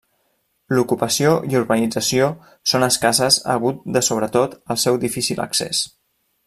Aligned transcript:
L'ocupació 0.77 1.33
i 1.51 1.59
urbanització 1.59 2.31
són 2.73 2.87
escasses 2.89 3.39
hagut 3.57 3.87
de 3.99 4.05
sobretot 4.11 4.57
al 4.77 4.85
seu 4.89 5.03
difícil 5.09 5.49
accés. 5.49 5.89